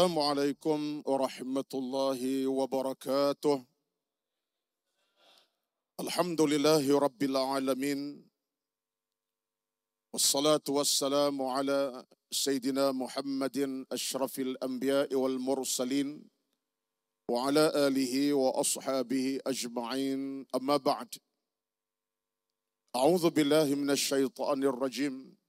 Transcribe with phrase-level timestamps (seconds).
[0.00, 3.66] السلام عليكم ورحمة الله وبركاته.
[6.00, 8.00] الحمد لله رب العالمين
[10.12, 16.08] والصلاة والسلام على سيدنا محمد أشرف الأنبياء والمرسلين
[17.28, 20.46] وعلى آله وأصحابه أجمعين.
[20.54, 21.10] أما بعد
[22.96, 25.39] أعوذ بالله من الشيطان الرجيم.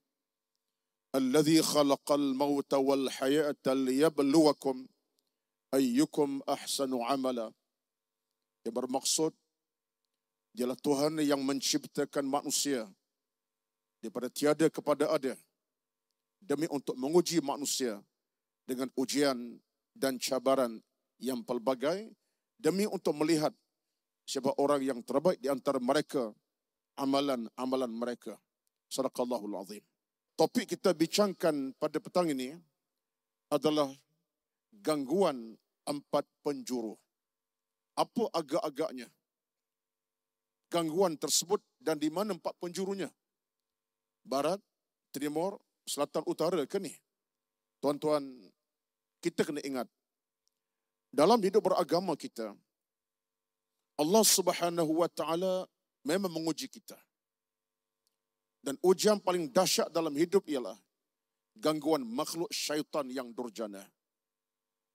[1.15, 4.77] الذي خلق الموت والحياة ليبلوكم
[5.75, 7.49] أيكم أحسن عملا
[8.67, 9.31] yang bermaksud
[10.59, 12.91] ialah Tuhan yang menciptakan manusia
[14.03, 15.39] daripada tiada kepada ada
[16.43, 18.03] demi untuk menguji manusia
[18.67, 19.63] dengan ujian
[19.95, 20.83] dan cabaran
[21.23, 22.11] yang pelbagai
[22.59, 23.55] demi untuk melihat
[24.27, 26.35] siapa orang yang terbaik di antara mereka
[26.99, 28.35] amalan-amalan mereka.
[28.91, 29.85] Sadaqallahul azim.
[30.42, 32.58] Topik kita bincangkan pada petang ini
[33.54, 33.94] adalah
[34.82, 35.54] gangguan
[35.86, 36.98] empat penjuru.
[37.94, 39.06] Apa agak-agaknya?
[40.74, 43.14] Gangguan tersebut dan di mana empat penjurunya?
[44.26, 44.58] Barat,
[45.14, 46.98] Timur, Selatan, Utara ke ni?
[47.78, 48.26] Tuan-tuan,
[49.22, 49.86] kita kena ingat.
[51.14, 52.58] Dalam hidup beragama kita,
[53.94, 55.70] Allah Subhanahu wa taala
[56.02, 56.98] memang menguji kita.
[58.62, 60.78] Dan ujian paling dahsyat dalam hidup ialah
[61.58, 63.82] gangguan makhluk syaitan yang durjana.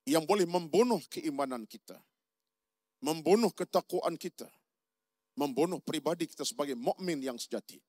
[0.06, 1.98] Yang boleh membunuh keimanan kita.
[3.02, 4.46] Membunuh ketakwaan kita.
[5.34, 7.82] Membunuh pribadi kita sebagai mukmin yang sejati.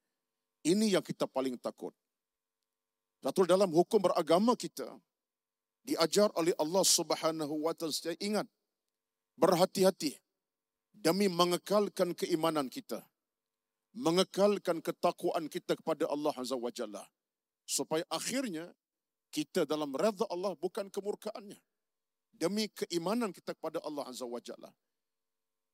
[0.65, 1.94] Ini yang kita paling takut.
[3.21, 4.88] Satu dalam hukum beragama kita
[5.88, 8.47] diajar oleh Allah Subhanahu wa taala ingat
[9.39, 10.19] berhati-hati
[10.91, 12.99] demi mengekalkan keimanan kita
[13.97, 17.02] mengekalkan ketakwaan kita kepada Allah Azza wa Jalla.
[17.66, 18.69] Supaya akhirnya
[19.34, 21.58] kita dalam redha Allah bukan kemurkaannya.
[22.38, 24.69] Demi keimanan kita kepada Allah Azza wa Jalla.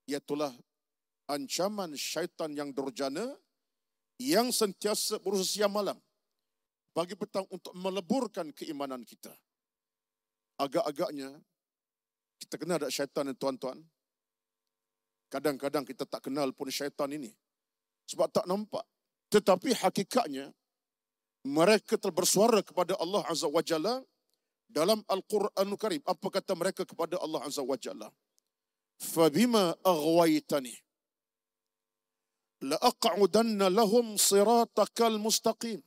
[0.07, 0.56] Iaitulah
[1.28, 3.35] ancaman syaitan yang durjana
[4.19, 6.00] yang sentiasa berusaha siang malam
[6.95, 9.35] bagi petang untuk meleburkan keimanan kita.
[10.56, 11.35] Agak-agaknya
[12.39, 13.83] kita kenal ada syaitan tuan-tuan?
[15.28, 17.33] Kadang-kadang kita tak kenal pun syaitan ini
[18.07, 18.83] sebab tak nampak.
[19.31, 20.53] Tetapi hakikatnya
[21.43, 23.99] mereka telah bersuara kepada Allah Azza wa Jalla
[24.69, 26.01] dalam Al-Quranul Karim.
[26.07, 28.07] Apa kata mereka kepada Allah Azza wa Jalla?
[29.01, 30.83] Fabima aghwaytani
[32.63, 35.83] la'aq'udanna lahum siratakal mustaqim.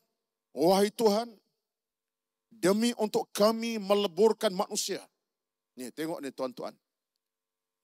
[0.52, 1.28] Wahai Tuhan,
[2.52, 5.00] demi untuk kami meleburkan manusia.
[5.76, 6.72] Ni tengok ni tuan-tuan.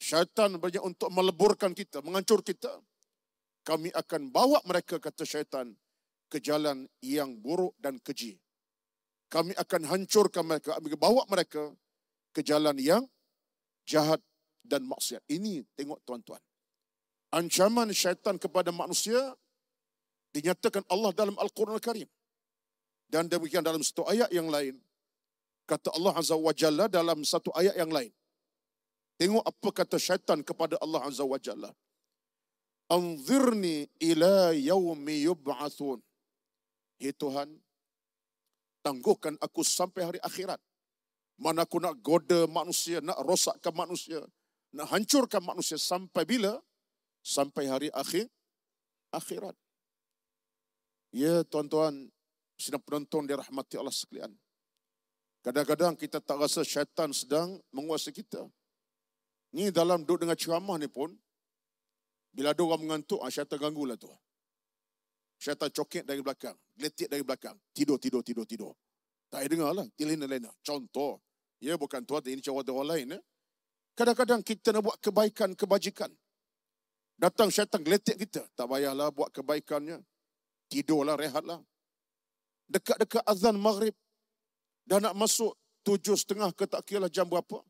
[0.01, 2.73] Syaitan banyak untuk meleburkan kita, menghancur kita
[3.63, 5.71] kami akan bawa mereka kata syaitan
[6.27, 8.43] ke jalan yang buruk dan keji.
[9.31, 11.73] Kami akan hancurkan mereka, bawa mereka
[12.37, 13.07] ke jalan yang
[13.89, 14.21] jahat
[14.61, 15.23] dan maksiat.
[15.31, 16.43] Ini tengok tuan-tuan.
[17.33, 19.33] Ancaman syaitan kepada manusia
[20.37, 22.09] dinyatakan Allah dalam Al-Quran Al-Karim.
[23.09, 24.81] Dan demikian dalam satu ayat yang lain.
[25.69, 28.13] Kata Allah Azza wa Jalla dalam satu ayat yang lain.
[29.17, 31.73] Tengok apa kata syaitan kepada Allah Azza wa Jalla
[32.93, 36.05] anzirni ila yaumi yub'atsun.
[37.01, 37.49] Ya Tuhan,
[38.85, 40.61] tangguhkan aku sampai hari akhirat.
[41.41, 44.21] Mana aku nak goda manusia, nak rosakkan manusia,
[44.77, 46.61] nak hancurkan manusia sampai bila?
[47.25, 48.29] Sampai hari akhir
[49.11, 49.57] akhirat.
[51.15, 52.11] Ya tuan-tuan,
[52.59, 54.33] sedang penonton dirahmati Allah sekalian.
[55.43, 58.47] Kadang-kadang kita tak rasa syaitan sedang menguasai kita.
[59.53, 61.11] Ni dalam duduk dengan ceramah ni pun,
[62.33, 64.09] bila ada orang mengantuk, ah, syaitan ganggu lah tu.
[65.37, 66.57] Syaitan coket dari belakang.
[66.73, 67.57] Geletik dari belakang.
[67.77, 68.73] Tidur, tidur, tidur, tidur.
[69.29, 69.87] Tak ada dengar lah.
[69.93, 71.21] Tilin dan lain Contoh.
[71.61, 73.07] Ya, bukan tuan, ini cara orang lain.
[73.17, 73.21] Ya.
[73.93, 76.09] Kadang-kadang kita nak buat kebaikan, kebajikan.
[77.21, 78.49] Datang syaitan geletik kita.
[78.57, 80.01] Tak payahlah buat kebaikannya.
[80.73, 81.61] Tidurlah, rehatlah.
[82.73, 83.93] Dekat-dekat azan maghrib.
[84.89, 85.53] Dah nak masuk
[85.85, 87.61] tujuh setengah ke tak kira lah jam berapa.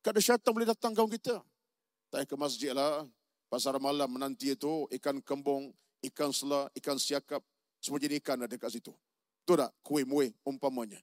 [0.00, 1.38] Kada syaitan boleh datang kaum kita.
[2.08, 3.04] Tak ke masjid lah.
[3.54, 5.70] Pasar malam menanti itu ikan kembung,
[6.10, 7.38] ikan sela, ikan siakap.
[7.78, 8.90] Semua jadi ikan ada dekat situ.
[9.46, 9.70] Itu tak?
[9.78, 10.98] Kue muih umpamanya.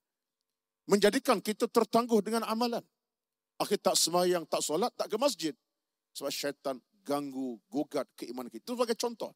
[0.83, 2.83] Menjadikan kita tertangguh dengan amalan.
[3.55, 5.55] Akhir tak semayang, tak solat, tak ke masjid.
[6.11, 6.75] Sebab syaitan
[7.07, 8.67] ganggu, gugat keimanan kita.
[8.67, 9.31] Itu sebagai contoh.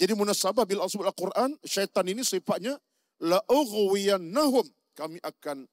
[0.00, 2.80] Jadi munasabah bila Allah sebut Al-Quran, syaitan ini sifatnya
[3.20, 4.64] la'ughwiyannahum.
[4.96, 5.68] Kami akan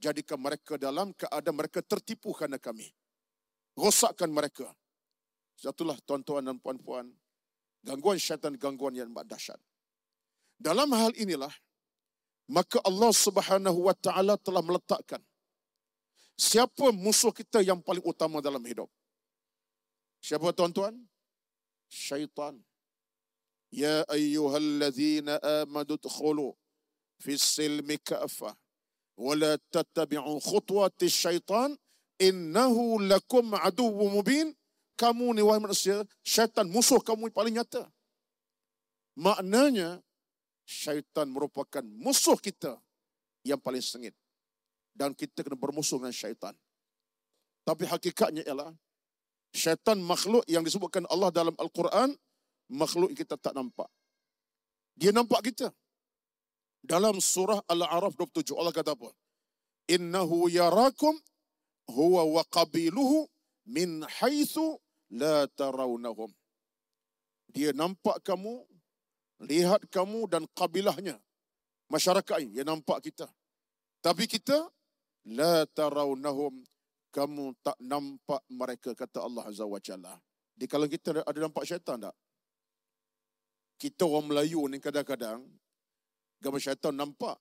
[0.00, 2.88] jadikan mereka dalam keadaan mereka tertipu kerana kami.
[3.76, 4.79] Rosakkan mereka.
[5.60, 7.12] Satulah tuan-tuan dan puan-puan.
[7.84, 9.60] Gangguan syaitan, gangguan yang dahsyat.
[10.56, 11.52] Dalam hal inilah,
[12.48, 15.20] maka Allah Subhanahu wa taala telah meletakkan
[16.40, 18.88] siapa musuh kita yang paling utama dalam hidup.
[20.24, 20.96] Siapa tuan-tuan?
[21.92, 22.56] Syaitan.
[23.68, 26.56] Ya ayyuhallazina amadu dkhulu
[27.20, 28.56] fi silmi ka'fa
[29.20, 31.76] wa la tattabi'u khutuwati syaitan
[32.16, 34.56] innahu lakum aduwwu mubin.
[35.00, 37.88] Kamu ni wahai manusia, syaitan musuh kamu yang paling nyata.
[39.16, 40.04] Maknanya
[40.68, 42.76] syaitan merupakan musuh kita
[43.48, 44.12] yang paling sengit.
[44.92, 46.52] Dan kita kena bermusuh dengan syaitan.
[47.64, 48.76] Tapi hakikatnya ialah
[49.56, 52.12] syaitan makhluk yang disebutkan Allah dalam Al-Quran,
[52.68, 53.88] makhluk yang kita tak nampak.
[55.00, 55.72] Dia nampak kita.
[56.84, 59.08] Dalam surah Al-A'raf 27, Allah kata apa?
[59.88, 61.16] Innahu yarakum
[61.88, 63.24] huwa wa qabiluhu
[63.64, 64.76] min haithu
[65.14, 66.30] la tarawnahum.
[67.50, 68.62] Dia nampak kamu
[69.46, 71.18] lihat kamu dan kabilahnya.
[71.90, 73.26] Masyarakat ini yang nampak kita.
[73.98, 74.70] Tapi kita
[75.26, 76.62] la tarawnahum.
[77.10, 80.14] Kamu tak nampak mereka kata Allah azza wajalla
[80.60, 82.12] di kalau kita ada nampak syaitan tak?
[83.80, 85.40] Kita orang Melayu ni kadang-kadang
[86.36, 87.40] gambar syaitan nampak.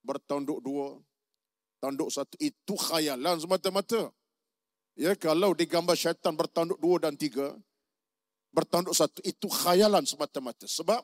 [0.00, 0.96] Bertanduk dua
[1.76, 2.40] tanduk satu.
[2.40, 4.08] Itu khayalan semata-mata
[4.94, 7.54] ya kalau digambar syaitan bertanduk dua dan tiga
[8.54, 11.02] bertanduk satu itu khayalan semata-mata sebab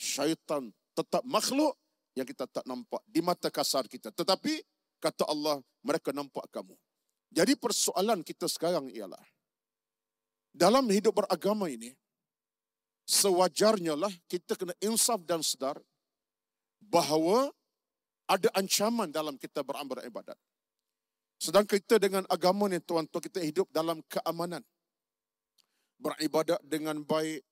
[0.00, 1.76] syaitan tetap makhluk
[2.18, 4.10] yang kita tak nampak di mata kasar kita.
[4.10, 4.58] Tetapi
[4.98, 6.74] kata Allah, mereka nampak kamu.
[7.30, 9.20] Jadi persoalan kita sekarang ialah
[10.50, 11.92] dalam hidup beragama ini
[13.04, 15.76] sewajarnya lah kita kena insaf dan sedar
[16.80, 17.52] bahawa
[18.28, 20.36] ada ancaman dalam kita beramal ibadat.
[21.38, 24.62] Sedang kita dengan agama ni tuan-tuan kita hidup dalam keamanan.
[25.98, 27.42] Beribadat dengan baik,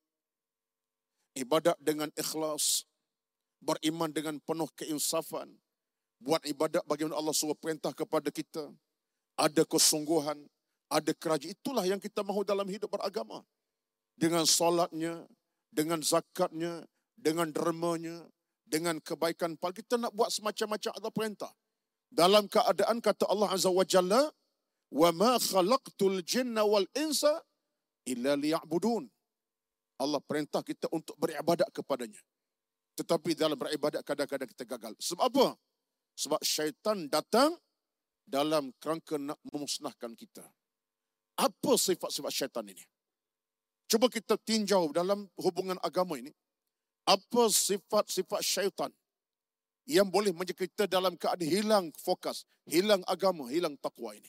[1.38, 2.82] ibadat dengan ikhlas,
[3.62, 5.50] beriman dengan penuh keinsafan,
[6.18, 8.70] buat ibadat bagaimana Allah SWT perintah kepada kita,
[9.38, 10.38] ada kesungguhan,
[10.90, 11.54] ada kerajaan.
[11.54, 13.42] Itulah yang kita mahu dalam hidup beragama.
[14.16, 15.28] Dengan solatnya,
[15.68, 18.24] dengan zakatnya, dengan dermanya,
[18.64, 19.60] dengan kebaikan.
[19.60, 21.52] Kita nak buat semacam-macam Allah perintah
[22.12, 24.23] dalam keadaan kata Allah Azza wa Jalla,
[24.93, 27.43] "Wa ma khalaqtul jinna wal insa
[28.06, 29.11] illa liya'budun."
[29.97, 32.20] Allah perintah kita untuk beribadat kepadanya.
[32.97, 34.93] Tetapi dalam beribadat kadang-kadang kita gagal.
[35.00, 35.47] Sebab apa?
[36.17, 37.56] Sebab syaitan datang
[38.25, 40.44] dalam kerangka nak memusnahkan kita.
[41.37, 42.85] Apa sifat-sifat syaitan ini?
[43.87, 46.32] Cuba kita tinjau dalam hubungan agama ini.
[47.06, 48.91] Apa sifat-sifat syaitan?
[49.86, 54.28] Yang boleh menjadikan kita dalam keadaan hilang fokus, hilang agama, hilang takwa ini.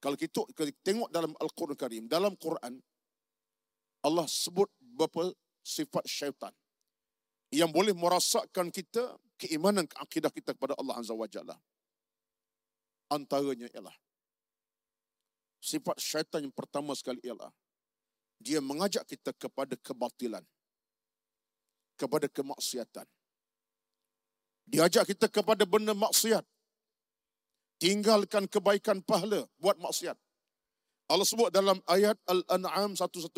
[0.00, 2.80] Kalau kita, kita tengok dalam Al-Quran Karim, dalam Quran,
[4.00, 6.52] Allah sebut beberapa sifat syaitan
[7.52, 11.56] yang boleh merasakkan kita keimanan akidah kita kepada Allah Azza wa Jalla.
[13.12, 13.96] Antaranya ialah
[15.60, 17.52] sifat syaitan yang pertama sekali ialah
[18.40, 20.44] dia mengajak kita kepada kebatilan,
[22.00, 23.04] kepada kemaksiatan.
[24.69, 26.41] Dia ajak kita kepada benda maksiat.
[27.77, 30.17] Tinggalkan kebaikan pahala buat maksiat.
[31.05, 33.29] Allah sebut dalam ayat Al-An'am 112.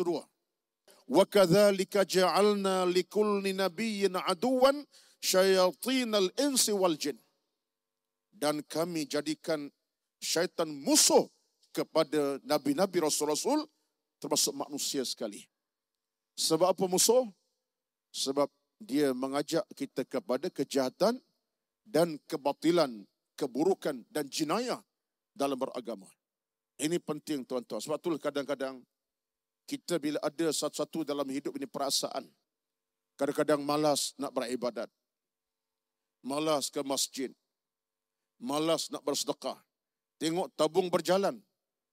[1.08, 4.72] وكذلك جعلنا لكل نبي عدوا
[5.20, 7.16] شياطين الانس والجن
[8.38, 9.66] dan kami jadikan
[10.22, 11.26] syaitan musuh
[11.74, 13.66] kepada nabi-nabi rasul-rasul
[14.22, 15.42] termasuk manusia sekali.
[16.38, 17.26] Sebab apa musuh?
[18.14, 18.46] Sebab
[18.83, 21.17] dia mengajak kita kepada kejahatan
[21.83, 23.07] dan kebatilan,
[23.39, 24.79] keburukan dan jinayah
[25.33, 26.07] dalam beragama.
[26.77, 27.79] Ini penting tuan-tuan.
[27.79, 28.83] Sebab itulah kadang-kadang
[29.63, 32.27] kita bila ada satu-satu dalam hidup ini perasaan.
[33.15, 34.89] Kadang-kadang malas nak beribadat.
[36.25, 37.29] Malas ke masjid.
[38.41, 39.59] Malas nak bersedekah.
[40.17, 41.39] Tengok tabung berjalan.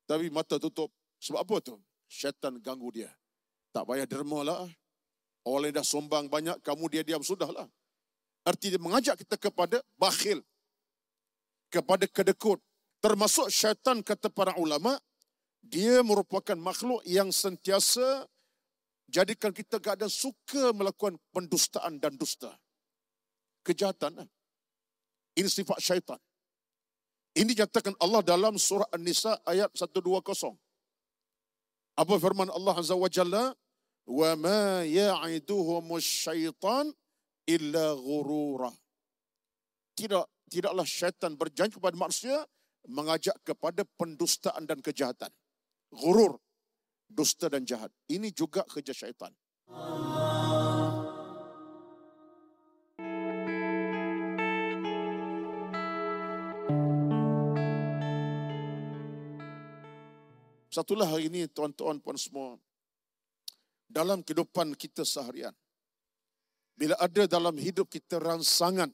[0.08, 0.90] Tapi mata tutup.
[1.20, 1.76] Sebab apa tu?
[2.10, 3.10] Syaitan ganggu dia.
[3.70, 4.66] Tak payah derma lah.
[5.44, 7.64] Orang dah sombang banyak, kamu dia diam, sudahlah.
[8.44, 10.44] Arti dia mengajak kita kepada bakhil.
[11.72, 12.60] Kepada kedekut.
[13.00, 15.00] Termasuk syaitan kata para ulama,
[15.64, 18.28] dia merupakan makhluk yang sentiasa
[19.08, 22.52] jadikan kita ada suka melakukan pendustaan dan dusta.
[23.64, 24.24] Kejahatan.
[24.24, 24.28] Eh?
[25.40, 26.20] Ini sifat syaitan.
[27.36, 30.58] Ini nyatakan Allah dalam surah An-Nisa ayat 120.
[31.94, 33.54] Apa firman Allah Azza wa Jalla?
[34.10, 36.90] Ma ya'iduhumus syaitan
[37.46, 38.74] illa ghurura.
[39.94, 42.42] Tidak tidaklah syaitan berjanji kepada manusia
[42.90, 45.30] mengajak kepada pendustaan dan kejahatan.
[45.94, 46.42] Gurur,
[47.06, 47.94] dusta dan jahat.
[48.10, 49.30] Ini juga kerja syaitan.
[60.70, 62.58] Satulah hari ini tuan-tuan puan semua.
[63.90, 65.50] Dalam kehidupan kita seharian.
[66.78, 68.88] Bila ada dalam hidup kita rangsangan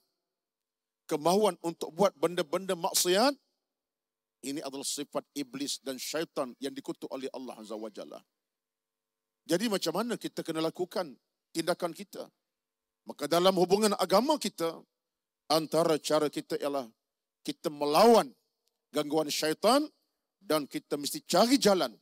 [1.04, 3.36] kemahuan untuk buat benda-benda maksiat,
[4.42, 8.18] ini adalah sifat iblis dan syaitan yang dikutuk oleh Allah Azza wa Jalla.
[9.46, 11.14] Jadi macam mana kita kena lakukan
[11.54, 12.26] tindakan kita?
[13.06, 14.82] Maka dalam hubungan agama kita,
[15.46, 16.90] antara cara kita ialah
[17.46, 18.34] kita melawan
[18.90, 19.86] gangguan syaitan
[20.42, 21.94] dan kita mesti cari jalan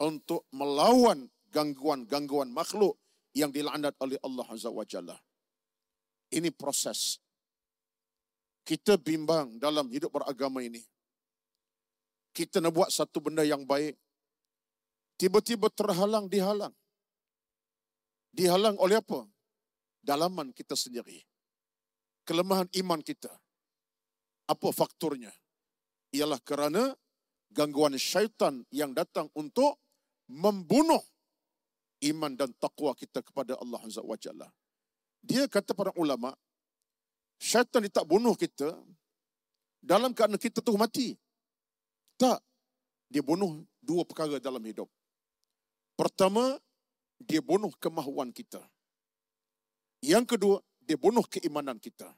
[0.00, 2.98] untuk melawan gangguan-gangguan makhluk
[3.34, 5.18] yang dilaknat oleh Allah Azza wa Jalla.
[6.30, 7.18] Ini proses.
[8.62, 10.82] Kita bimbang dalam hidup beragama ini
[12.30, 13.98] kita nak buat satu benda yang baik,
[15.18, 16.74] tiba-tiba terhalang, dihalang.
[18.30, 19.26] Dihalang oleh apa?
[20.00, 21.26] Dalaman kita sendiri.
[22.22, 23.30] Kelemahan iman kita.
[24.46, 25.34] Apa faktornya?
[26.14, 26.94] Ialah kerana
[27.50, 29.82] gangguan syaitan yang datang untuk
[30.30, 31.02] membunuh
[32.00, 34.48] iman dan takwa kita kepada Allah Azza wa Jalla.
[35.20, 36.32] Dia kata para ulama,
[37.36, 38.72] syaitan dia tak bunuh kita
[39.84, 41.16] dalam keadaan kita tu mati.
[42.16, 42.40] Tak.
[43.10, 44.86] Dia bunuh dua perkara dalam hidup.
[45.98, 46.56] Pertama,
[47.20, 48.64] dia bunuh kemahuan kita.
[50.00, 52.08] Yang kedua, dia bunuh keimanan kita.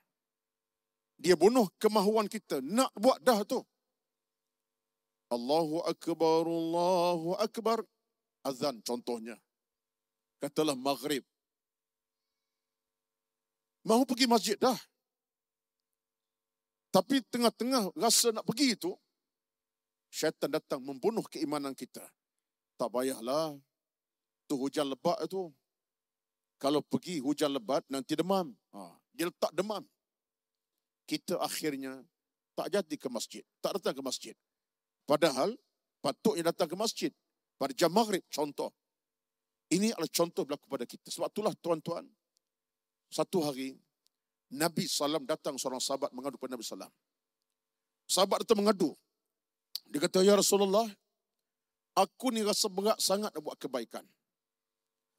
[1.18, 2.62] Dia bunuh kemahuan kita.
[2.62, 3.62] Nak buat dah tu.
[5.32, 7.78] Allahu Akbar, Allahu Akbar.
[8.42, 9.38] Azan contohnya.
[10.42, 11.22] Katalah maghrib.
[13.86, 14.74] Mahu pergi masjid dah.
[16.90, 18.90] Tapi tengah-tengah rasa nak pergi itu,
[20.10, 22.02] syaitan datang membunuh keimanan kita.
[22.74, 23.54] Tak payahlah.
[24.50, 25.46] Tu hujan lebat itu.
[26.58, 28.50] Kalau pergi hujan lebat, nanti demam.
[28.74, 29.86] Ha, dia letak demam.
[31.06, 32.02] Kita akhirnya
[32.58, 33.42] tak jadi ke masjid.
[33.62, 34.34] Tak datang ke masjid.
[35.06, 35.54] Padahal,
[36.02, 37.10] patutnya datang ke masjid.
[37.58, 38.74] Pada jam maghrib, contoh.
[39.72, 41.08] Ini adalah contoh berlaku pada kita.
[41.08, 42.04] Sebab itulah tuan-tuan,
[43.08, 43.72] satu hari,
[44.52, 46.92] Nabi SAW datang seorang sahabat mengadu kepada Nabi SAW.
[48.04, 48.92] Sahabat itu mengadu.
[49.88, 50.84] Dia kata, Ya Rasulullah,
[51.96, 54.04] aku ni rasa berat sangat nak buat kebaikan.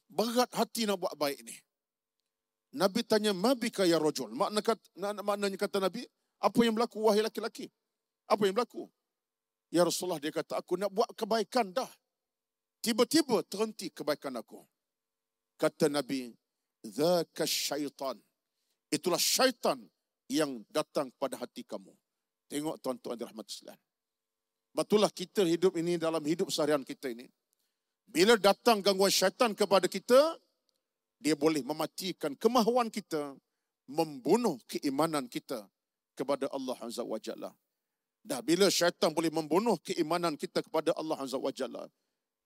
[0.05, 1.57] Berat hati nak buat baik ni.
[2.77, 4.29] Nabi tanya, Mabika ya rojul.
[4.37, 4.85] Makna kata,
[5.25, 6.05] maknanya kata Nabi,
[6.37, 7.73] apa yang berlaku wahai laki-laki?
[8.29, 8.85] Apa yang berlaku?
[9.73, 11.89] Ya Rasulullah, dia kata, aku nak buat kebaikan dah.
[12.83, 14.59] Tiba-tiba terhenti kebaikan aku.
[15.55, 16.35] Kata Nabi,
[16.83, 18.19] Zaka syaitan.
[18.91, 19.79] Itulah syaitan
[20.27, 21.95] yang datang pada hati kamu.
[22.51, 23.79] Tengok tuan-tuan dirahmati sekalian.
[24.75, 27.31] Betullah kita hidup ini dalam hidup seharian kita ini.
[28.03, 30.35] Bila datang gangguan syaitan kepada kita,
[31.23, 33.31] dia boleh mematikan kemahuan kita,
[33.87, 35.63] membunuh keimanan kita
[36.19, 37.55] kepada Allah Azza wa Jalla.
[38.19, 41.87] Dah bila syaitan boleh membunuh keimanan kita kepada Allah Azza wa Jalla,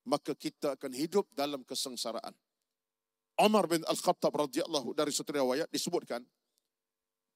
[0.08, 2.32] maka kita akan hidup dalam kesengsaraan.
[3.38, 6.24] Umar bin Al-Khattab radhiyallahu dari satu riwayat disebutkan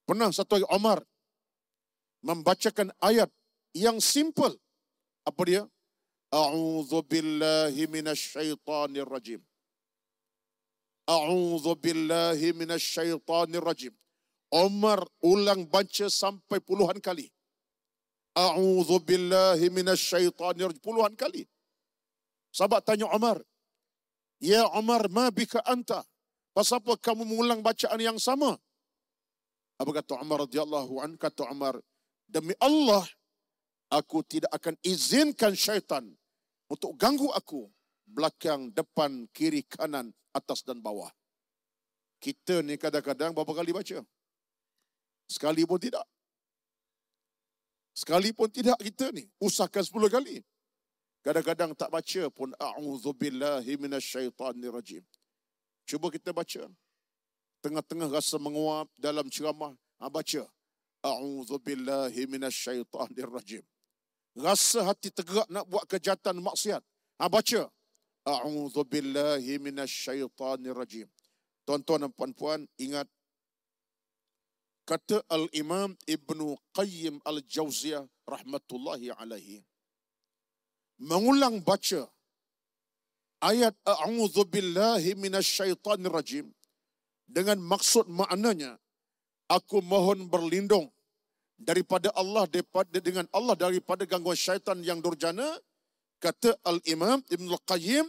[0.07, 1.03] pernah satu hari Umar
[2.25, 3.29] membacakan ayat
[3.75, 4.55] yang simple
[5.27, 5.63] apa dia?
[6.31, 9.43] A'udzu billahi minasyaitonir rajim.
[11.05, 13.93] A'udzu billahi minasyaitonir rajim.
[14.51, 17.27] Umar ulang baca sampai puluhan kali.
[18.31, 21.45] A'udzu billahi minasyaitonir rajim puluhan kali.
[22.51, 23.39] Sahabat tanya Umar,
[24.39, 26.03] "Ya Umar, ma bika anta?"
[26.51, 28.59] Pasal apa kamu mengulang bacaan yang sama?
[29.79, 31.15] Apa kata Umar radhiyallahu an?
[31.15, 31.79] Kata Umar,
[32.27, 33.07] "Demi Allah,
[33.87, 36.03] aku tidak akan izinkan syaitan
[36.67, 37.71] untuk ganggu aku
[38.11, 41.11] belakang, depan, kiri, kanan, atas dan bawah.
[42.21, 43.99] Kita ni kadang-kadang berapa kali baca?
[45.25, 46.03] Sekali pun tidak.
[47.95, 49.25] Sekali pun tidak kita ni.
[49.39, 50.43] Usahakan sepuluh kali.
[51.21, 52.49] Kadang-kadang tak baca pun.
[52.57, 55.05] A'udzubillahi minasyaitanirrajim.
[55.85, 56.65] Cuba kita baca.
[57.61, 59.77] Tengah-tengah rasa menguap dalam ceramah.
[60.01, 60.49] Ha, baca.
[61.05, 63.61] A'udzubillahi minasyaitanirrajim.
[64.33, 66.81] Rasa hati tegak nak buat kejahatan maksiat.
[67.21, 67.69] Ha, baca.
[68.25, 71.05] A'udzubillahi minasyaitanirrajim.
[71.69, 73.05] Tuan-tuan dan puan-puan, ingat
[74.89, 79.61] kata Al-Imam Ibnu Qayyim Al-Jauziyah rahmatullahi alaihi
[81.01, 82.05] mengulang baca
[83.41, 86.45] ayat a'udzu billahi minasyaitonir rajim
[87.25, 88.77] dengan maksud maknanya
[89.49, 90.93] aku mohon berlindung
[91.57, 95.57] daripada Allah daripada dengan Allah daripada gangguan syaitan yang durjana
[96.21, 98.05] kata al-imam Ibn al-Qayyim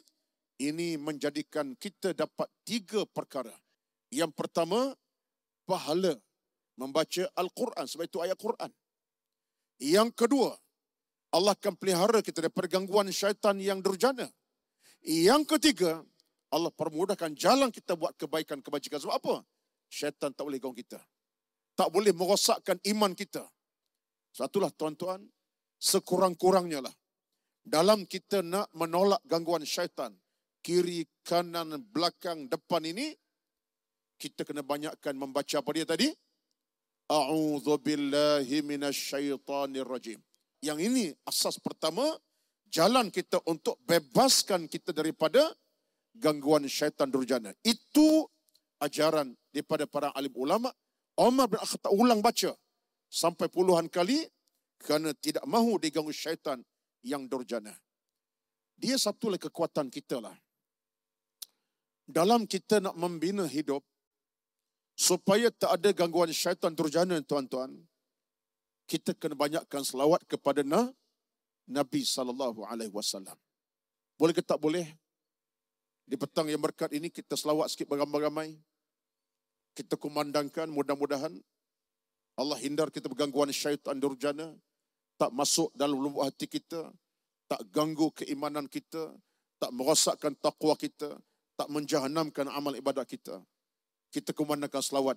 [0.61, 3.53] ini menjadikan kita dapat tiga perkara.
[4.13, 4.93] Yang pertama
[5.65, 6.15] pahala
[6.77, 8.71] membaca al-Quran sebab itu ayat Quran.
[9.81, 10.53] Yang kedua
[11.33, 14.29] Allah akan pelihara kita daripada gangguan syaitan yang durjana
[15.03, 15.99] yang ketiga,
[16.55, 19.03] Allah permudahkan jalan kita buat kebaikan kebajikan.
[19.03, 19.35] Sebab apa?
[19.91, 21.03] Syaitan tak boleh ganggu kita.
[21.75, 23.43] Tak boleh merosakkan iman kita.
[24.31, 25.27] Satulah tuan-tuan,
[25.83, 26.95] sekurang-kurangnya lah.
[27.63, 30.15] Dalam kita nak menolak gangguan syaitan,
[30.63, 33.11] kiri, kanan, belakang, depan ini,
[34.23, 36.09] kita kena banyakkan membaca apa dia tadi?
[37.11, 40.23] A'udhu billahi minasyaitanir rajim.
[40.63, 42.07] Yang ini asas pertama,
[42.71, 45.51] jalan kita untuk bebaskan kita daripada
[46.15, 47.51] gangguan syaitan durjana.
[47.67, 48.31] Itu
[48.79, 50.71] ajaran daripada para alim ulama.
[51.19, 52.55] Umar bin Khattab ulang baca
[53.11, 54.25] sampai puluhan kali
[54.81, 56.63] kerana tidak mahu diganggu syaitan
[57.03, 57.75] yang durjana.
[58.79, 60.35] Dia satu lagi kekuatan kita lah.
[62.07, 63.85] Dalam kita nak membina hidup
[64.95, 67.77] supaya tak ada gangguan syaitan durjana tuan-tuan,
[68.93, 70.93] kita kena banyakkan selawat kepada Nabi
[71.65, 73.39] Nabi sallallahu alaihi wasallam.
[74.21, 74.85] Boleh ke tak boleh?
[76.05, 78.59] Di petang yang berkat ini kita selawat sikit beramai-ramai.
[79.73, 81.33] Kita kumandangkan mudah-mudahan
[82.37, 84.53] Allah hindar kita bergangguan syaitan durjana,
[85.21, 86.93] tak masuk dalam lubuk hati kita,
[87.49, 89.13] tak ganggu keimanan kita,
[89.61, 91.13] tak merosakkan takwa kita,
[91.57, 93.41] tak menjahanamkan amal ibadat kita.
[94.13, 95.17] Kita kumandangkan selawat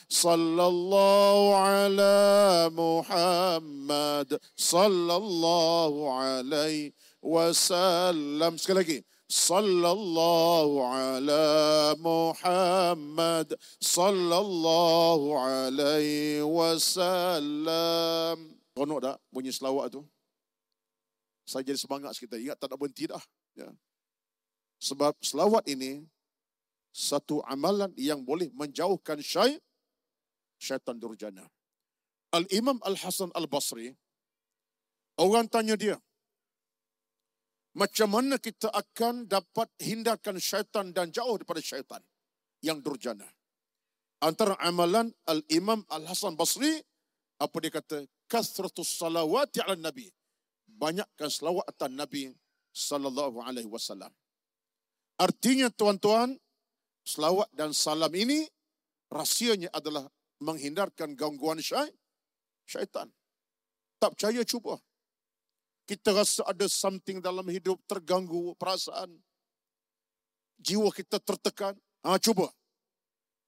[0.10, 2.16] صلى الله على
[2.70, 6.92] محمد صلى الله عليه
[7.22, 11.46] وسلم sekali lagi صلى الله على
[11.98, 13.48] محمد
[13.82, 18.36] صلى الله عليه وسلم
[18.76, 20.04] Konok tak bunyi selawat tu?
[21.48, 22.36] Saya jadi semangat sekitar.
[22.36, 23.24] Ingat tak nak berhenti dah.
[23.56, 23.72] Ya.
[24.76, 26.04] Sebab selawat ini
[26.92, 29.56] satu amalan yang boleh menjauhkan syaitan
[30.61, 31.49] syaitan durjana.
[32.31, 33.89] Al-Imam Al-Hasan Al-Basri,
[35.17, 35.97] orang tanya dia,
[37.73, 41.99] macam mana kita akan dapat hindarkan syaitan dan jauh daripada syaitan
[42.61, 43.25] yang durjana.
[44.21, 46.77] Antara amalan Al-Imam Al-Hasan Basri,
[47.41, 48.05] apa dia kata?
[48.29, 50.05] Kathratus salawati ala Nabi.
[50.69, 52.29] Banyakkan selawat atas Nabi
[52.69, 54.13] sallallahu alaihi wasallam.
[55.17, 56.37] Artinya tuan-tuan,
[57.01, 58.45] selawat dan salam ini
[59.09, 60.05] rahsianya adalah
[60.41, 63.07] menghindarkan gangguan syaitan.
[64.01, 64.81] Tak percaya cuba.
[65.85, 69.13] Kita rasa ada something dalam hidup terganggu perasaan.
[70.57, 71.77] Jiwa kita tertekan.
[72.01, 72.49] Ha, cuba.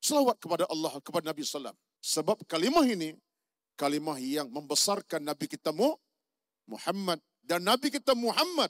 [0.03, 1.73] Selawat kepada Allah, kepada Nabi Sallam.
[2.03, 3.17] Sebab kalimah ini,
[3.79, 5.73] kalimah yang membesarkan Nabi kita
[6.67, 7.17] Muhammad.
[7.41, 8.69] Dan Nabi kita Muhammad,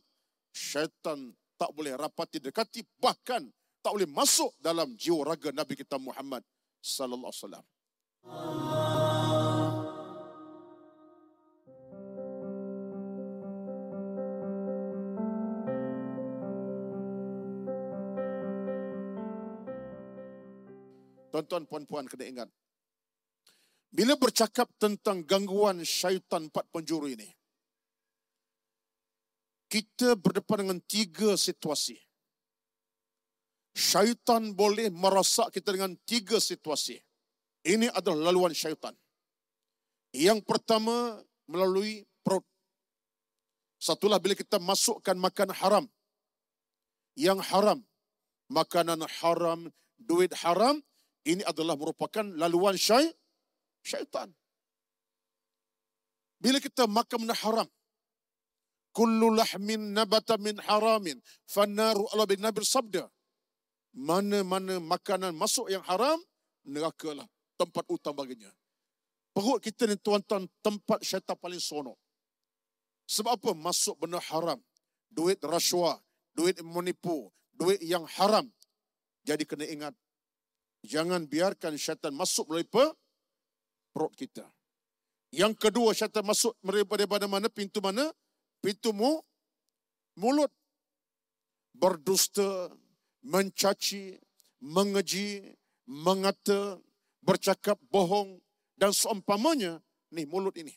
[0.53, 3.49] syaitan tak boleh rapati dekati, bahkan
[3.83, 6.45] tak boleh masuk dalam jiwa raga Nabi kita Muhammad
[6.79, 7.65] sallallahu alaihi wasallam.
[21.33, 22.49] Tuan-tuan, puan-puan kena ingat.
[23.89, 27.25] Bila bercakap tentang gangguan syaitan empat penjuru ini,
[29.65, 31.97] kita berdepan dengan tiga situasi.
[33.73, 37.01] Syaitan boleh merosak kita dengan tiga situasi.
[37.63, 38.91] Ini adalah laluan syaitan.
[40.11, 42.43] Yang pertama melalui perut.
[43.79, 45.85] Satulah bila kita masukkan makan haram.
[47.15, 47.79] Yang haram.
[48.51, 50.83] Makanan haram, duit haram.
[51.23, 53.07] Ini adalah merupakan laluan syai,
[53.79, 54.27] syaitan.
[56.35, 57.67] Bila kita makan benda haram,
[58.91, 63.07] kullu lahmin nabata min haramin, fannaru Allah bin Nabi sabda,
[63.95, 66.19] mana-mana makanan masuk yang haram,
[66.67, 67.27] neraka lah
[67.63, 68.51] tempat utama baginya.
[69.31, 71.95] Perut kita ni tuan-tuan tempat syaitan paling sonok.
[73.07, 73.51] Sebab apa?
[73.55, 74.59] Masuk benda haram.
[75.07, 75.97] Duit rasuah,
[76.35, 78.45] duit menipu, duit yang haram.
[79.23, 79.95] Jadi kena ingat,
[80.83, 84.43] jangan biarkan syaitan masuk melalui perut kita.
[85.33, 87.47] Yang kedua syaitan masuk daripada mana?
[87.47, 88.11] Pintu mana?
[88.61, 89.23] Pintu mu,
[90.19, 90.51] mulut.
[91.73, 92.69] Berdusta,
[93.25, 94.13] mencaci,
[94.61, 95.57] mengeji,
[95.89, 96.77] mengata,
[97.23, 98.43] bercakap bohong
[98.75, 99.79] dan seumpamanya.
[100.13, 100.75] Ni mulut ini.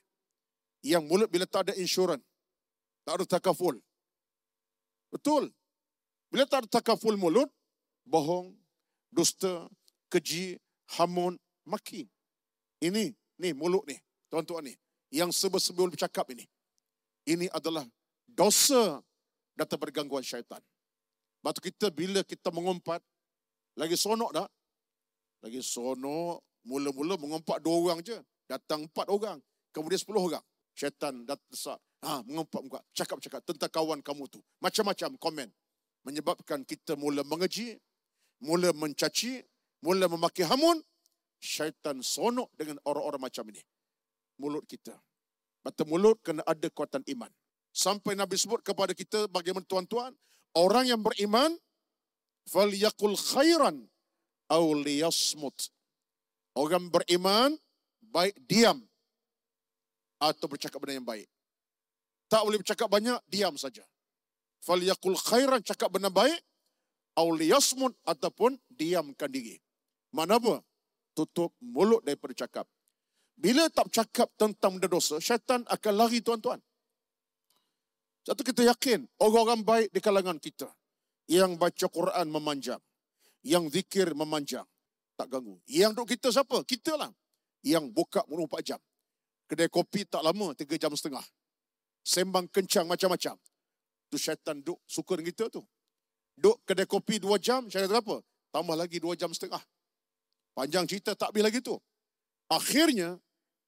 [0.80, 2.22] Yang mulut bila tak ada insurans.
[3.04, 3.76] Tak ada takaful.
[5.12, 5.52] Betul.
[6.32, 7.50] Bila tak ada takaful mulut,
[8.06, 8.54] bohong,
[9.12, 9.68] dusta,
[10.08, 10.56] keji,
[10.96, 12.08] hamun, maki.
[12.80, 13.98] Ini, ni mulut ni
[14.30, 14.74] tuan-tuan ni,
[15.14, 16.44] yang sebelum bercakap ini,
[17.26, 17.86] ini adalah
[18.26, 19.00] dosa
[19.54, 20.60] datang bergangguan syaitan.
[21.40, 23.00] Batu kita bila kita mengumpat,
[23.78, 24.48] lagi sonok tak?
[25.46, 28.18] Lagi sonok, mula-mula mengumpat dua orang je.
[28.50, 29.38] Datang empat orang,
[29.70, 30.42] kemudian sepuluh orang.
[30.74, 31.78] Syaitan datang.
[32.02, 34.42] Ha, mengumpat muka, cakap-cakap tentang kawan kamu tu.
[34.58, 35.48] Macam-macam komen.
[36.02, 37.78] Menyebabkan kita mula mengeji,
[38.42, 39.42] mula mencaci,
[39.86, 40.82] mula memaki hamun.
[41.38, 43.62] Syaitan sonok dengan orang-orang macam ini
[44.40, 44.94] mulut kita.
[45.64, 47.32] Mata mulut kena ada kuatan iman.
[47.74, 50.14] Sampai Nabi sebut kepada kita bagaimana tuan-tuan,
[50.56, 51.52] orang yang beriman
[52.48, 53.84] falyakul khairan
[54.50, 55.70] aw liyasmut.
[56.56, 57.52] Orang beriman
[58.00, 58.80] baik diam
[60.16, 61.28] atau bercakap benda yang baik.
[62.26, 63.84] Tak boleh bercakap banyak, diam saja.
[64.64, 66.40] Falyakul khairan cakap benda baik
[67.14, 69.60] aw liyasmut ataupun diamkan diri.
[70.10, 70.64] Mana apa?
[71.12, 72.66] Tutup mulut daripada cakap.
[73.36, 76.56] Bila tak cakap tentang benda dosa, syaitan akan lari tuan-tuan.
[78.24, 80.66] Satu kita yakin, orang-orang baik di kalangan kita.
[81.28, 82.80] Yang baca Quran memanjang.
[83.46, 84.66] Yang zikir memanjang.
[85.14, 85.62] Tak ganggu.
[85.70, 86.66] Yang duduk kita siapa?
[86.66, 87.14] Kita lah.
[87.62, 88.80] Yang buka 24 jam.
[89.46, 91.22] Kedai kopi tak lama, 3 jam setengah.
[92.02, 93.38] Sembang kencang macam-macam.
[94.10, 95.62] Tu syaitan duduk suka dengan kita tu.
[96.34, 98.18] Duduk kedai kopi 2 jam, syaitan apa?
[98.50, 99.62] Tambah lagi 2 jam setengah.
[100.58, 101.78] Panjang cerita tak habis lagi tu.
[102.50, 103.14] Akhirnya,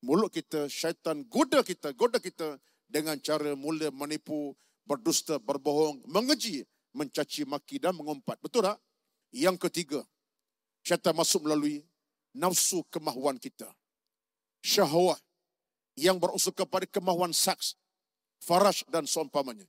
[0.03, 2.59] mulut kita, syaitan goda kita, goda kita
[2.91, 8.41] dengan cara mula menipu, berdusta, berbohong, mengeji, mencaci maki dan mengumpat.
[8.43, 8.81] Betul tak?
[9.35, 10.01] Yang ketiga,
[10.81, 11.85] syaitan masuk melalui
[12.33, 13.69] nafsu kemahuan kita.
[14.65, 15.21] Syahwat
[15.99, 17.75] yang berusaha kepada kemahuan saks,
[18.43, 19.67] farash dan seumpamanya.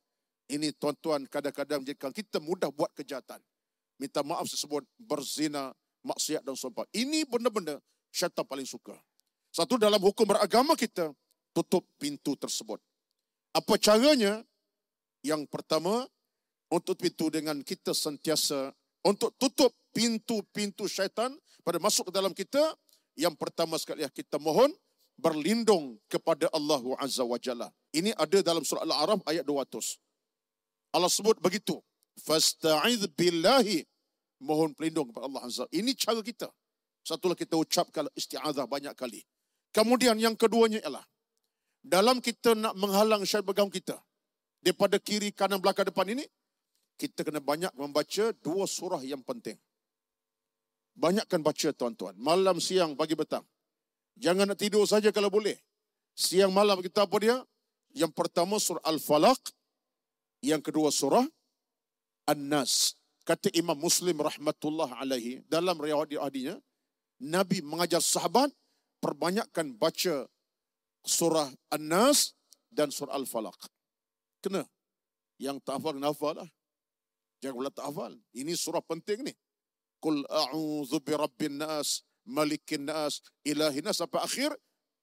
[0.49, 3.37] Ini tuan-tuan kadang-kadang menjadikan kita mudah buat kejahatan.
[3.99, 6.93] Minta maaf sebut berzina, maksiat dan seumpamanya.
[6.95, 7.77] Ini benda-benda
[8.09, 8.95] syaitan paling suka.
[9.49, 11.09] Satu dalam hukum beragama kita,
[11.53, 12.77] tutup pintu tersebut.
[13.53, 14.45] Apa caranya?
[15.25, 16.07] Yang pertama,
[16.69, 18.71] untuk pintu dengan kita sentiasa,
[19.05, 21.31] untuk tutup pintu-pintu syaitan
[21.63, 22.61] pada masuk ke dalam kita,
[23.15, 24.71] yang pertama sekali kita mohon
[25.19, 27.67] berlindung kepada Allah Azza wa Jalla.
[27.91, 30.95] Ini ada dalam surah Al-A'raf ayat 200.
[30.95, 31.77] Allah sebut begitu.
[32.23, 33.83] Fasta'idh billahi.
[34.39, 35.65] Mohon pelindung kepada Allah Azza.
[35.75, 36.47] Ini cara kita.
[37.03, 39.23] Satulah kita ucapkan isti'adah banyak kali.
[39.75, 41.03] Kemudian yang keduanya ialah
[41.83, 43.99] dalam kita nak menghalang syaitan bergabung kita
[44.59, 46.27] daripada kiri kanan belakang depan ini
[46.99, 49.55] kita kena banyak membaca dua surah yang penting.
[50.99, 52.11] Banyakkan baca tuan-tuan.
[52.19, 53.47] Malam, siang, pagi, petang.
[54.19, 55.55] Jangan nak tidur saja kalau boleh.
[56.11, 57.39] Siang, malam kita apa dia?
[57.95, 59.39] Yang pertama surah Al-Falaq.
[60.43, 61.23] Yang kedua surah
[62.27, 62.99] An-Nas.
[63.23, 66.57] Kata Imam Muslim rahmatullah alaihi dalam riwayat hadinya
[67.21, 68.51] Nabi mengajar sahabat
[68.99, 70.27] perbanyakkan baca
[71.07, 72.35] surah An-Nas
[72.67, 73.55] dan surah Al-Falaq.
[74.43, 74.67] Kena.
[75.39, 76.49] Yang tak hafal, kena hafal lah.
[77.39, 78.13] Jangan pula tak hafal.
[78.35, 79.33] Ini surah penting ni.
[79.99, 84.51] Qul a'udhu bi rabbin nas, malikin nas, ilahin nas, sampai akhir.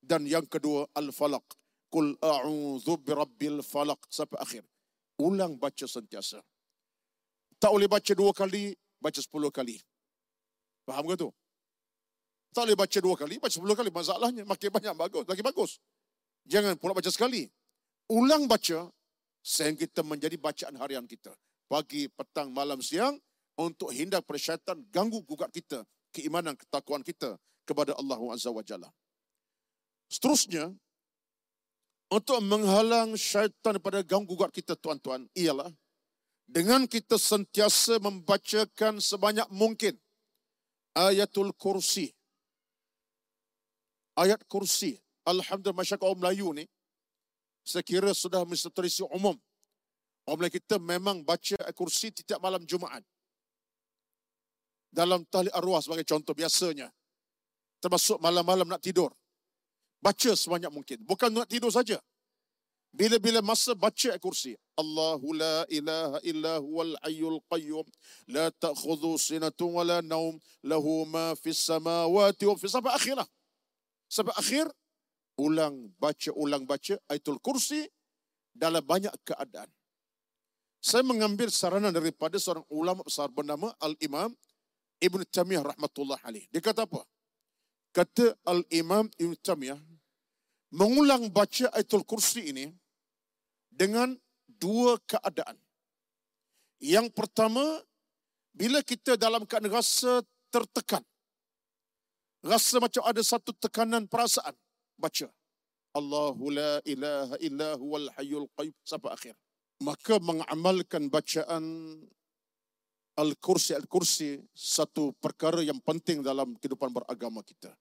[0.00, 1.44] Dan yang kedua, Al-Falaq.
[1.90, 4.62] Qul a'udhu bi rabbil falaq, sampai akhir.
[5.16, 6.42] Ulang baca sentiasa.
[7.56, 9.80] Tak boleh baca dua kali, baca sepuluh kali.
[10.84, 11.32] Faham ke tu?
[12.52, 13.88] Tak boleh baca dua kali, baca sepuluh kali.
[13.88, 15.70] Masalahnya makin banyak bagus, lagi bagus.
[16.44, 17.48] Jangan pula baca sekali.
[18.12, 18.92] Ulang baca
[19.40, 21.32] sehingga kita menjadi bacaan harian kita.
[21.66, 23.18] Pagi, petang, malam, siang
[23.58, 25.82] untuk hindar pada syaitan ganggu gugat kita,
[26.14, 27.34] keimanan, ketakuan kita
[27.66, 28.86] kepada Allah Azza wa Jalla.
[30.06, 30.70] Seterusnya,
[32.06, 35.66] untuk menghalang syaitan pada ganggu gugat kita tuan-tuan, ialah
[36.46, 39.98] dengan kita sentiasa membacakan sebanyak mungkin
[40.94, 42.14] ayatul kursi.
[44.14, 45.02] Ayat kursi.
[45.26, 46.64] Alhamdulillah masyarakat Melayu ni,
[47.66, 49.34] saya kira sudah mesti terisi umum.
[50.34, 53.06] Melayu kita memang baca kursi setiap malam Jumaat.
[54.90, 56.90] Dalam tahli arwah sebagai contoh biasanya.
[57.78, 59.14] Termasuk malam-malam nak tidur.
[60.02, 60.98] Baca sebanyak mungkin.
[61.06, 62.02] Bukan nak tidur saja.
[62.90, 64.58] Bila-bila masa baca kursi.
[64.74, 67.84] Allahu la ilaha illa huwal ayyul qayyum.
[68.26, 70.40] La ta'khudhu sinatun wa la naum.
[70.66, 73.28] Lahu ma fis samawati wa fis sampai akhirah.
[74.10, 74.66] Sampai akhir.
[75.36, 77.84] Ulang baca, ulang baca ayatul kursi
[78.56, 79.68] dalam banyak keadaan.
[80.86, 84.30] Saya mengambil saranan daripada seorang ulama besar bernama Al-Imam
[85.02, 86.46] Ibn Tamiyah rahmatullah alaih.
[86.54, 87.02] Dia kata apa?
[87.90, 89.82] Kata Al-Imam Ibn Tamiyah,
[90.70, 92.70] mengulang baca ayatul kursi ini,
[93.66, 94.14] dengan
[94.46, 95.58] dua keadaan.
[96.78, 97.82] Yang pertama,
[98.54, 100.22] bila kita dalam keadaan rasa
[100.54, 101.02] tertekan.
[102.46, 104.54] Rasa macam ada satu tekanan perasaan.
[104.94, 105.26] Baca.
[105.98, 109.34] Allahu la ilaha illa huwal hayyul qayyum sampai akhir.
[109.82, 111.64] Maka mengamalkan bacaan
[113.16, 117.72] Al-Kursi Al-Kursi satu perkara yang penting dalam kehidupan beragama kita.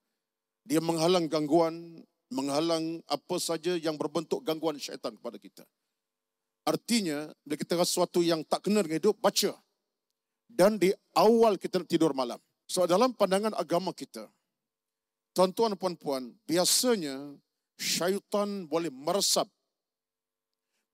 [0.64, 5.64] Dia menghalang gangguan, menghalang apa saja yang berbentuk gangguan syaitan kepada kita.
[6.66, 9.54] Artinya, bila kita rasa sesuatu yang tak kena dengan hidup, baca.
[10.50, 12.40] Dan di awal kita nak tidur malam.
[12.66, 14.26] So dalam pandangan agama kita,
[15.30, 17.38] tuan-tuan dan puan-puan, biasanya
[17.78, 19.46] syaitan boleh meresap,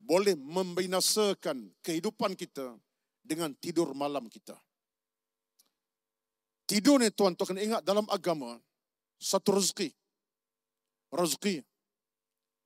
[0.02, 2.74] boleh membinasakan kehidupan kita
[3.22, 4.58] dengan tidur malam kita.
[6.66, 8.58] Tidur ni tuan-tuan kena ingat dalam agama,
[9.22, 9.94] satu rezeki.
[11.12, 11.62] Rezeki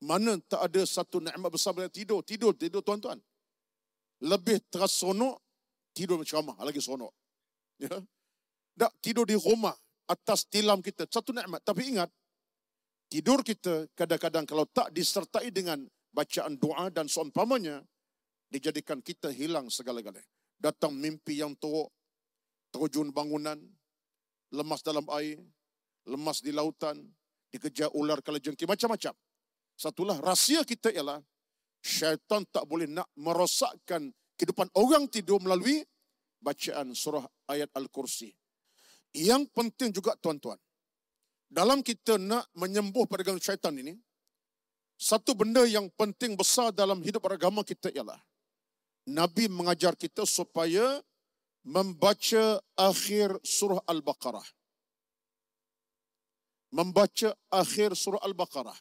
[0.05, 2.21] mana tak ada satu nikmat besar bila tidur.
[2.21, 3.17] Tidur, tidur tuan-tuan.
[4.21, 5.41] Lebih terasonok,
[5.97, 7.13] tidur berceramah lagi sonok.
[7.81, 7.97] Ya?
[8.77, 9.73] Tak tidur di rumah,
[10.05, 11.09] atas tilam kita.
[11.09, 11.65] Satu nikmat.
[11.65, 12.13] Tapi ingat,
[13.09, 15.81] tidur kita kadang-kadang kalau tak disertai dengan
[16.17, 17.85] bacaan doa dan seumpamanya,
[18.49, 20.25] dijadikan kita hilang segala-galanya.
[20.57, 21.93] Datang mimpi yang teruk,
[22.73, 23.61] terjun bangunan,
[24.57, 25.37] lemas dalam air,
[26.09, 27.05] lemas di lautan,
[27.53, 29.13] dikejar ular kalau jengki, macam-macam.
[29.77, 31.21] Satulah rahsia kita ialah
[31.85, 34.09] syaitan tak boleh nak merosakkan
[34.41, 35.85] kehidupan orang tidur melalui
[36.41, 38.33] bacaan surah ayat Al-Kursi.
[39.13, 40.57] Yang penting juga tuan-tuan,
[41.53, 43.93] dalam kita nak menyembuh pergangguan syaitan ini,
[44.97, 48.17] satu benda yang penting besar dalam hidup agama kita ialah
[49.07, 50.99] Nabi mengajar kita supaya
[51.63, 54.45] membaca akhir surah Al-Baqarah.
[56.75, 58.75] Membaca akhir surah Al-Baqarah.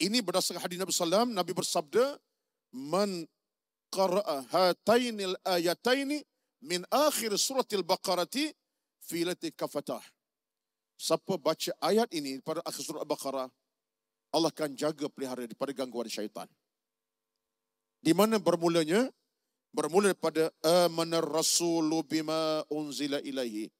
[0.00, 2.18] Ini berdasarkan hadis Nabi sallam Nabi bersabda
[2.74, 3.28] man
[3.94, 6.24] qara'a hatainil ayataini
[6.66, 8.50] min akhir suratil baqarati
[9.04, 10.02] fi lati kafatah.
[10.98, 13.46] Siapa baca ayat ini pada akhir surah Al-Baqarah,
[14.34, 16.50] Allah akan jaga pelihara daripada gangguan syaitan.
[18.02, 19.06] Di mana bermulanya?
[19.74, 23.70] Bermula daripada amanar rasulu bima unzila ilaihi.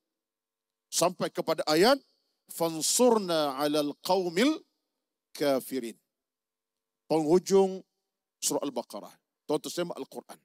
[0.91, 1.99] Sampai kepada ayat
[2.51, 4.59] fansurna alal qaumil
[5.35, 5.99] kafirin
[7.07, 7.83] penghujung
[8.41, 9.13] surah Al-Baqarah.
[9.45, 10.39] Tuan-tuan Al-Quran.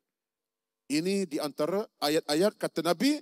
[0.89, 3.17] Ini di antara ayat-ayat kata Nabi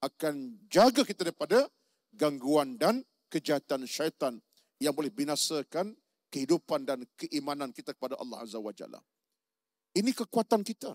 [0.00, 1.68] akan jaga kita daripada
[2.16, 4.40] gangguan dan kejahatan syaitan
[4.80, 5.92] yang boleh binasakan
[6.30, 9.02] kehidupan dan keimanan kita kepada Allah Azza wa Jalla.
[9.92, 10.94] Ini kekuatan kita.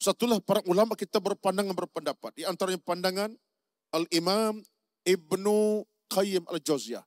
[0.00, 2.32] Satulah para ulama kita berpandangan berpendapat.
[2.32, 3.36] Di antaranya pandangan
[3.92, 4.64] Al-Imam
[5.04, 7.04] Ibnu Qayyim Al-Jawziyah.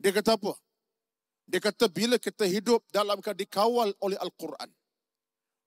[0.00, 0.56] Dia kata apa?
[1.44, 4.72] Dia kata bila kita hidup dalam keadaan dikawal oleh Al-Quran.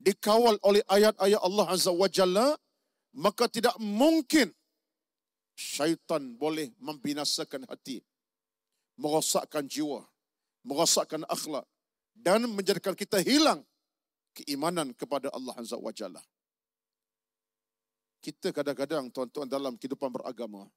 [0.02, 2.58] Dikawal oleh ayat-ayat Allah Azza wa Jalla.
[3.14, 4.50] Maka tidak mungkin
[5.54, 8.02] syaitan boleh membinasakan hati.
[8.98, 10.09] Merosakkan jiwa.
[10.66, 11.66] Merosakkan akhlak.
[12.16, 13.64] Dan menjadikan kita hilang
[14.36, 16.20] keimanan kepada Allah Azza wa Jalla.
[18.20, 20.68] Kita kadang-kadang tuan-tuan dalam kehidupan beragama.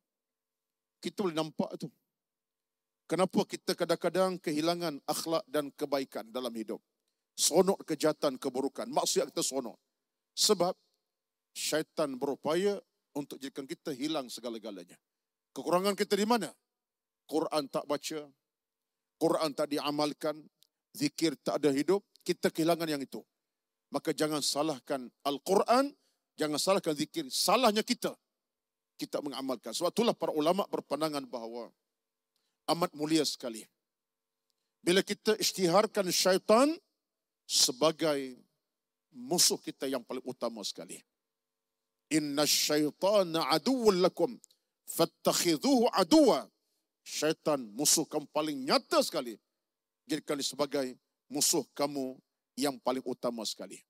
[1.03, 1.91] Kita boleh nampak itu.
[3.11, 6.79] Kenapa kita kadang-kadang kehilangan akhlak dan kebaikan dalam hidup?
[7.35, 8.87] Sonok kejahatan, keburukan.
[8.87, 9.75] Maksud kita sonok.
[10.39, 10.73] Sebab
[11.53, 12.79] syaitan berupaya
[13.13, 14.97] untuk jadikan kita hilang segala-galanya.
[15.53, 16.49] Kekurangan kita di mana?
[17.29, 18.31] Quran tak baca.
[19.23, 20.35] Quran tak diamalkan.
[20.91, 22.03] Zikir tak ada hidup.
[22.27, 23.23] Kita kehilangan yang itu.
[23.95, 25.95] Maka jangan salahkan Al-Quran.
[26.35, 27.31] Jangan salahkan zikir.
[27.31, 28.11] Salahnya kita.
[28.99, 29.71] Kita mengamalkan.
[29.71, 31.71] Sebab itulah para ulama berpandangan bahawa
[32.75, 33.63] amat mulia sekali.
[34.83, 36.75] Bila kita isytiharkan syaitan
[37.47, 38.35] sebagai
[39.15, 40.99] musuh kita yang paling utama sekali.
[42.11, 44.35] Inna syaitana aduwwul lakum
[44.85, 46.52] fattakhidhuhu aduwa.
[47.03, 49.35] Syaitan musuh kamu paling nyata sekali.
[50.07, 50.87] Jadikan dia sebagai
[51.27, 52.15] musuh kamu
[52.55, 53.83] yang paling utama sekali.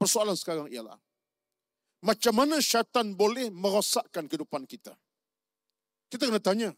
[0.00, 0.96] Persoalan sekarang ialah
[2.00, 4.96] macam mana syaitan boleh merosakkan kehidupan kita?
[6.10, 6.70] Kita kena tanya.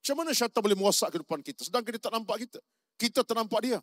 [0.00, 1.66] Macam mana syaitan boleh merosak kehidupan kita?
[1.66, 2.62] Sedangkan dia tak nampak kita.
[2.94, 3.78] Kita tak nampak dia.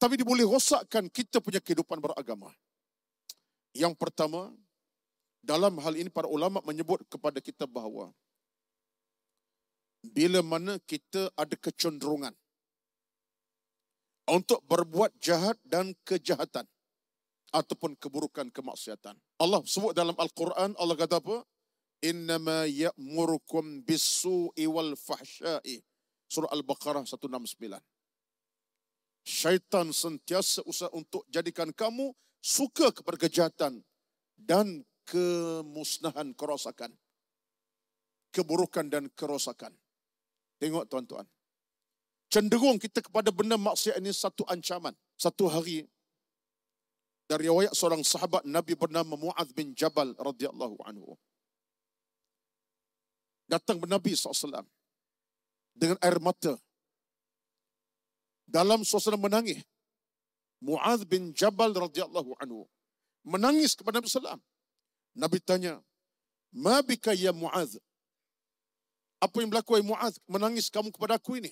[0.00, 2.48] Tapi dia boleh rosakkan kita punya kehidupan beragama.
[3.76, 4.48] Yang pertama,
[5.44, 8.10] dalam hal ini para ulama menyebut kepada kita bahawa
[10.00, 12.32] bila mana kita ada kecenderungan
[14.30, 16.64] untuk berbuat jahat dan kejahatan
[17.50, 19.16] ataupun keburukan kemaksiatan.
[19.40, 21.42] Allah sebut dalam Al-Quran, Allah kata apa?
[21.98, 25.82] Innama ya'murukum bisu'i wal fahsya'i.
[26.28, 27.80] Surah Al-Baqarah 169.
[29.26, 33.82] Syaitan sentiasa usaha untuk jadikan kamu suka kepada kejahatan
[34.38, 36.94] dan kemusnahan kerosakan.
[38.30, 39.74] Keburukan dan kerosakan.
[40.60, 41.26] Tengok tuan-tuan
[42.28, 44.92] cenderung kita kepada benda maksiat ini satu ancaman.
[45.18, 45.88] Satu hari
[47.28, 51.16] dari riwayat seorang sahabat Nabi bernama Muaz bin Jabal radhiyallahu anhu.
[53.48, 54.62] Datang Nabi SAW
[55.72, 56.60] dengan air mata.
[58.44, 59.64] Dalam suasana menangis.
[60.58, 62.66] Muaz bin Jabal radhiyallahu anhu
[63.22, 64.42] menangis kepada Nabi SAW.
[65.14, 65.80] Nabi tanya,
[66.52, 67.78] "Ma bika ya Muaz?"
[69.18, 71.50] Apa yang berlaku ai Muaz menangis kamu kepada aku ini?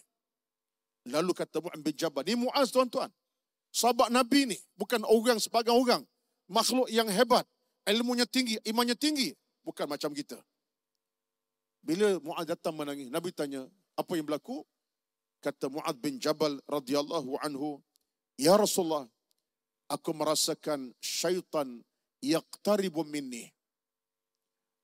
[1.07, 3.11] Lalu kata Mu'am bin Jabal, ni Mu'az tuan-tuan.
[3.71, 6.03] Sahabat Nabi ni, bukan orang sebagai orang.
[6.51, 7.47] Makhluk yang hebat,
[7.87, 9.35] ilmunya tinggi, imannya tinggi.
[9.63, 10.39] Bukan macam kita.
[11.87, 13.63] Bila Mu'az datang menangis, Nabi tanya,
[13.95, 14.67] apa yang berlaku?
[15.39, 17.79] Kata Mu'ad bin Jabal radhiyallahu anhu,
[18.35, 19.07] Ya Rasulullah,
[19.87, 21.87] aku merasakan syaitan
[22.19, 23.55] yaqtaribu minni.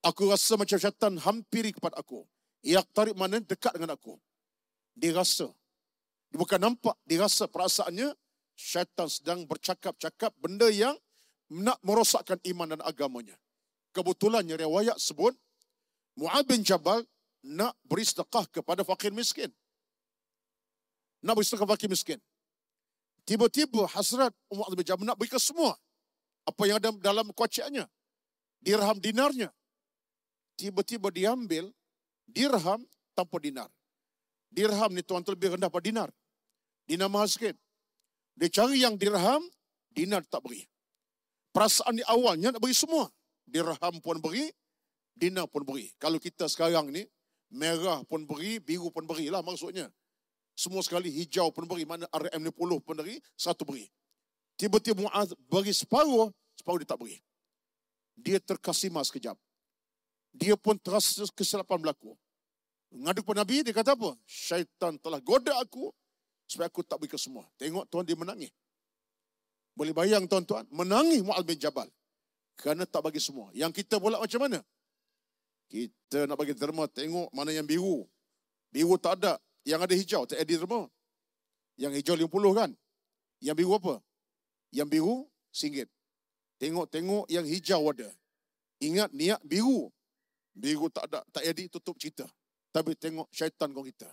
[0.07, 2.23] Aku rasa macam syaitan hampiri kepada aku.
[2.63, 4.15] Yaqtarib mana dekat dengan aku.
[4.95, 5.51] Dia rasa
[6.33, 8.09] dia bukan nampak, dia rasa perasaannya
[8.57, 10.97] syaitan sedang bercakap-cakap benda yang
[11.53, 13.37] nak merosakkan iman dan agamanya.
[13.93, 15.37] Kebetulannya riwayat sebut
[16.19, 17.05] Mu'ad bin Jabal
[17.43, 19.49] nak beri sedekah kepada fakir miskin.
[21.25, 22.21] Nak beri sedekah fakir miskin.
[23.25, 25.75] Tiba-tiba hasrat Mu'ad bin Jabal nak beri ke semua.
[26.43, 27.87] Apa yang ada dalam kuaciannya.
[28.63, 29.51] Dirham dinarnya.
[30.59, 31.73] Tiba-tiba diambil
[32.29, 32.85] dirham
[33.17, 33.71] tanpa dinar.
[34.53, 36.09] Dirham ni tuan lebih rendah pada dinar.
[36.85, 37.57] Dinar mahal sikit.
[38.37, 39.41] Dia cari yang dirham,
[39.93, 40.65] dinar tak beri.
[41.53, 43.09] Perasaan di awalnya nak beri semua.
[43.49, 44.49] Dirham pun beri,
[45.15, 45.93] dinar pun beri.
[46.01, 47.05] Kalau kita sekarang ni,
[47.53, 49.93] merah pun beri, biru pun beri lah maksudnya.
[50.53, 53.89] Semua sekali hijau pun beri, mana RM50 pun beri, satu beri.
[54.57, 57.17] Tiba-tiba Mu'ad beri separuh, separuh dia tak beri.
[58.17, 59.37] Dia terkasima sekejap.
[60.33, 62.17] Dia pun terasa kesilapan berlaku.
[62.93, 64.13] Ngadu kepada Nabi, dia kata apa?
[64.29, 65.89] Syaitan telah goda aku,
[66.45, 67.49] supaya aku tak beri ke semua.
[67.57, 68.53] Tengok tuan dia menangis.
[69.73, 71.89] Boleh bayang tuan-tuan, menangis Mu'al bin Jabal.
[72.61, 73.49] Kerana tak bagi semua.
[73.57, 74.61] Yang kita pula macam mana?
[75.73, 78.05] Kita nak bagi derma, tengok mana yang biru.
[78.69, 79.41] Biru tak ada.
[79.65, 80.85] Yang ada hijau, tak ada derma.
[81.81, 82.71] Yang hijau 50 kan?
[83.41, 83.95] Yang biru apa?
[84.69, 85.17] Yang biru,
[85.49, 85.89] singgit.
[86.61, 88.13] Tengok-tengok yang hijau ada.
[88.85, 89.89] Ingat niat biru.
[90.53, 92.29] Biru tak ada, tak ada, tutup cerita.
[92.69, 94.13] Tapi tengok syaitan kau kita.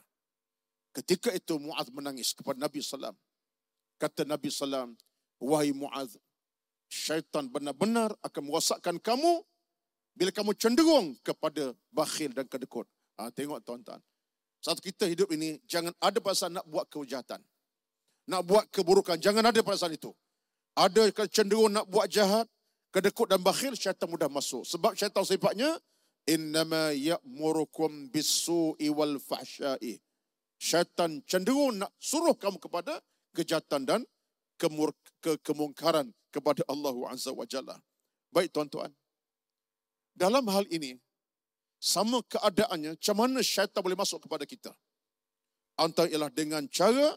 [0.95, 3.19] Ketika itu Muaz menangis kepada Nabi sallam.
[3.99, 4.95] Kata Nabi sallam,
[5.43, 6.15] "Wahai Muaz,
[6.87, 9.43] syaitan benar-benar akan merosakkan kamu
[10.19, 12.83] bila kamu cenderung kepada bakhil dan kedekut."
[13.15, 14.03] Ha, tengok tuan-tuan.
[14.59, 17.39] Satu kita hidup ini jangan ada perasaan nak buat kejahatan.
[18.27, 20.11] Nak buat keburukan, jangan ada perasaan itu.
[20.75, 22.45] Ada cenderung nak buat jahat,
[22.91, 24.67] kedekut dan bakhil, syaitan mudah masuk.
[24.67, 25.79] Sebab syaitan sifatnya
[26.27, 29.97] innama ya'murukum bis-su'i wal fahsya'i
[30.59, 32.99] syaitan cenderung nak suruh kamu kepada
[33.31, 34.01] kejahatan dan
[34.59, 34.91] kemur,
[35.23, 37.79] ke, kemungkaran kepada Allah Azza wa Jalla.
[38.29, 38.91] Baik tuan-tuan.
[40.19, 40.99] Dalam hal ini,
[41.79, 44.75] sama keadaannya, macam mana syaitan boleh masuk kepada kita?
[45.79, 47.15] Antara ialah dengan cara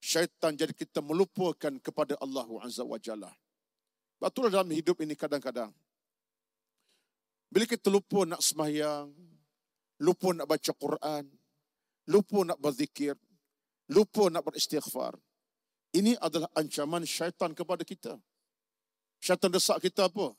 [0.00, 3.28] syaitan jadi kita melupakan kepada Allah Azza wa Jalla.
[4.16, 5.76] Betul dalam hidup ini kadang-kadang.
[7.52, 9.12] Bila kita lupa nak semayang,
[10.00, 11.28] lupa nak baca Quran,
[12.08, 13.12] lupa nak berzikir,
[13.92, 15.20] lupa nak beristighfar.
[15.92, 18.16] Ini adalah ancaman syaitan kepada kita.
[19.20, 20.32] Syaitan desak kita apa?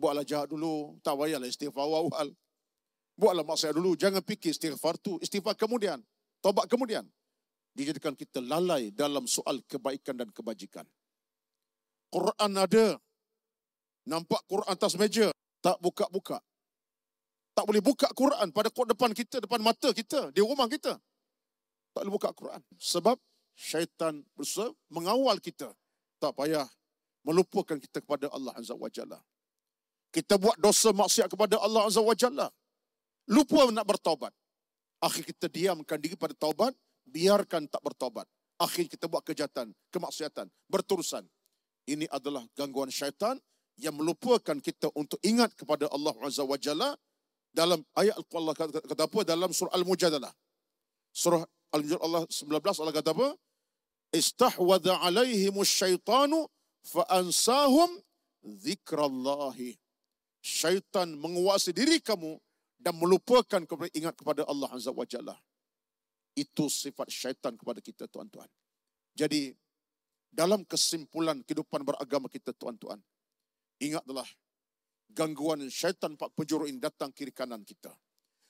[0.00, 2.28] Buatlah jahat dulu, tak payahlah istighfar awal.
[3.16, 6.00] Buatlah maksiat dulu, jangan fikir istighfar tu, istighfar kemudian,
[6.40, 7.04] tobat kemudian.
[7.72, 10.84] Dijadikan kita lalai dalam soal kebaikan dan kebajikan.
[12.12, 13.00] Quran ada.
[14.02, 15.30] Nampak Quran atas meja,
[15.62, 16.42] tak buka-buka.
[17.52, 20.98] Tak boleh buka Quran pada depan kita, depan mata kita, di rumah kita.
[21.92, 22.60] Tak boleh buka Quran.
[22.80, 23.16] Sebab
[23.54, 25.70] syaitan berusaha mengawal kita.
[26.18, 26.66] Tak payah
[27.22, 29.20] melupakan kita kepada Allah Azza wa Jalla.
[30.12, 32.46] Kita buat dosa maksiat kepada Allah Azza wa Jalla.
[33.32, 34.32] Lupa nak bertaubat.
[35.00, 36.76] Akhir kita diamkan diri pada taubat,
[37.08, 38.28] biarkan tak bertaubat.
[38.60, 41.26] Akhir kita buat kejahatan, kemaksiatan, berterusan.
[41.88, 43.40] Ini adalah gangguan syaitan
[43.80, 46.94] yang melupakan kita untuk ingat kepada Allah Azza wa Jalla
[47.50, 50.30] dalam ayat Al-Quran kata, kata apa dalam surah Al-Mujadalah.
[51.10, 51.42] Surah
[51.74, 53.28] Al-Mujadalah Allah 19 Allah kata apa?
[54.12, 56.46] Istahwadha alaihimus syaitanu
[56.84, 57.90] fa'ansahum
[58.44, 59.81] zikrallahi.
[60.42, 62.34] Syaitan menguasai diri kamu
[62.82, 65.38] dan melupakan kepada ingat kepada Allah Azza wa Jalla.
[66.34, 68.50] Itu sifat syaitan kepada kita tuan-tuan.
[69.14, 69.54] Jadi
[70.32, 72.98] dalam kesimpulan kehidupan beragama kita tuan-tuan,
[73.78, 74.26] ingatlah
[75.12, 77.92] gangguan syaitan pak penjuru ini datang kiri kanan kita.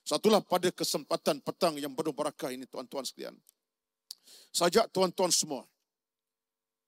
[0.03, 3.37] Satulah pada kesempatan petang yang penuh berakah ini tuan-tuan sekalian.
[4.51, 5.63] Sajak tuan-tuan semua,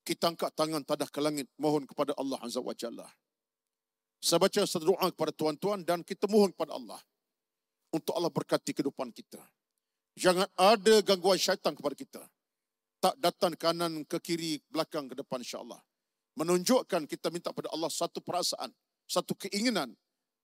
[0.06, 3.06] kita angkat tangan tadah ke langit mohon kepada Allah Azza wa Jalla.
[4.24, 6.96] Saya baca satu doa kepada tuan-tuan dan kita mohon kepada Allah
[7.92, 9.36] untuk Allah berkati kehidupan kita.
[10.16, 12.24] Jangan ada gangguan syaitan kepada kita.
[13.04, 15.76] Tak datang kanan ke kiri, belakang ke depan insya-Allah.
[16.40, 18.72] Menunjukkan kita minta kepada Allah satu perasaan
[19.04, 19.92] satu keinginan.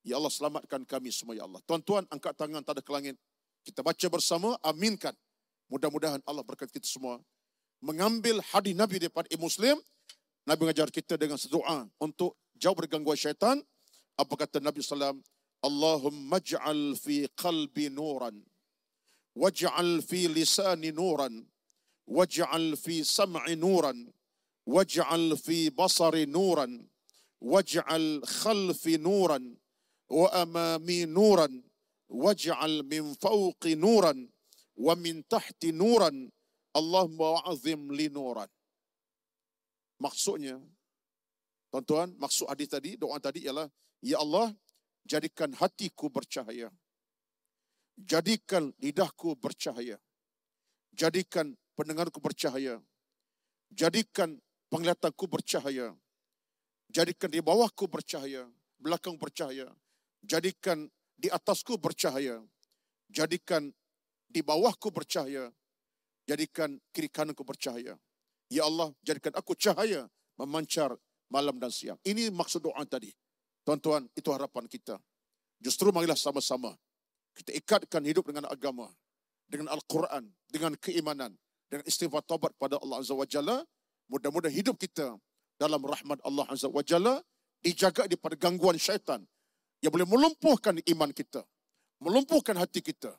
[0.04, 1.64] Ya Allah selamatkan kami semua ya Allah.
[1.64, 3.16] Tuan-tuan angkat tangan tada ke langit.
[3.64, 5.16] Kita baca bersama, aminkan.
[5.72, 7.16] Mudah-mudahan Allah berkati kita semua.
[7.80, 9.80] Mengambil hadis Nabi daripada Muslim.
[10.44, 13.61] Nabi mengajar kita dengan sedoa untuk jauh dari gangguan syaitan.
[14.15, 15.19] Apa kata Nabi SAW?
[15.63, 18.39] Allahumma ja'al fi qalbi nuran.
[19.35, 21.43] Waj'al fi lisani nuran.
[22.07, 24.07] Waj'al fi sam'i nuran.
[24.63, 26.87] Waj'al fi basari nuran.
[27.41, 29.55] واجعل خلفي نورا
[30.09, 31.63] وامامي نورا
[32.09, 34.29] واجعل من فوق نورا
[34.75, 36.29] ومن تحت نورا
[36.75, 38.47] اللهم اعظم لي نورا
[40.03, 40.59] maksudnya
[41.70, 43.66] tuan-tuan maksud hadis tadi doa tadi ialah
[44.02, 44.52] ya Allah
[45.06, 46.68] jadikan hatiku bercahaya
[47.96, 49.96] jadikan lidahku bercahaya
[50.92, 52.82] jadikan pendengarku bercahaya
[53.70, 55.94] jadikan penglihatanku bercahaya
[56.90, 58.50] Jadikan di bawahku bercahaya,
[58.82, 59.70] belakang bercahaya.
[60.26, 62.42] Jadikan di atasku bercahaya.
[63.06, 63.70] Jadikan
[64.26, 65.54] di bawahku bercahaya.
[66.26, 67.94] Jadikan kiri kananku bercahaya.
[68.50, 70.98] Ya Allah, jadikan aku cahaya memancar
[71.30, 71.96] malam dan siang.
[72.02, 73.14] Ini maksud doa tadi.
[73.62, 74.98] Tuan-tuan, itu harapan kita.
[75.62, 76.74] Justru marilah sama-sama.
[77.32, 78.90] Kita ikatkan hidup dengan agama.
[79.46, 80.26] Dengan Al-Quran.
[80.50, 81.32] Dengan keimanan.
[81.70, 83.62] Dengan istighfar taubat pada Allah Azza wa Jalla.
[84.10, 85.14] Mudah-mudahan hidup kita
[85.54, 87.22] dalam rahmat Allah Azza wa Jalla
[87.60, 89.20] dijaga daripada gangguan syaitan
[89.84, 91.44] yang boleh melumpuhkan iman kita,
[92.00, 93.12] melumpuhkan hati kita.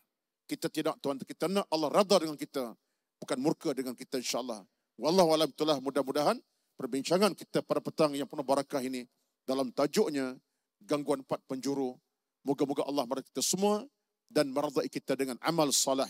[0.50, 2.76] Kita tidak tuan kita nak Allah radha dengan kita,
[3.22, 4.66] bukan murka dengan kita insya-Allah.
[5.00, 5.50] Wallahu a'lam
[5.80, 6.38] mudah-mudahan
[6.82, 9.06] perbincangan kita pada petang yang penuh barakah ini
[9.46, 10.34] dalam tajuknya
[10.82, 11.94] gangguan empat penjuru.
[12.42, 13.86] Moga-moga Allah meridai kita semua
[14.26, 16.10] dan meridai kita dengan amal salih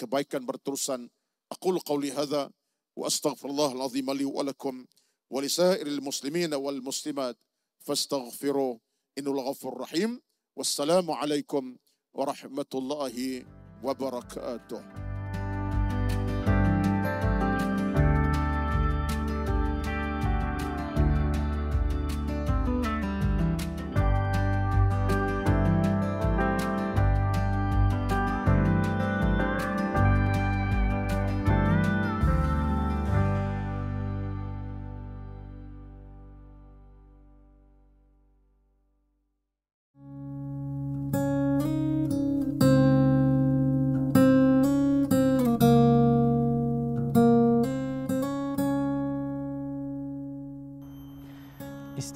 [0.00, 1.04] kebaikan berterusan.
[1.52, 2.48] Aqul qawli hadza
[2.96, 4.88] wa astaghfirullah alazim li wa lakum
[5.28, 7.36] wa li sa'iril muslimin wal muslimat
[7.84, 8.80] fastaghfiru
[9.20, 10.16] innal ghafur rahim.
[10.56, 11.76] Wassalamu alaikum
[12.16, 13.44] warahmatullahi
[13.84, 15.05] wabarakatuh.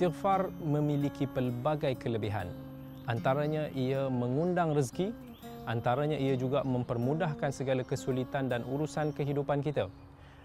[0.01, 2.49] Istighfar memiliki pelbagai kelebihan.
[3.05, 5.13] Antaranya ia mengundang rezeki,
[5.69, 9.93] antaranya ia juga mempermudahkan segala kesulitan dan urusan kehidupan kita.